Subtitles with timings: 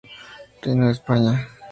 [0.63, 1.47] Reino de España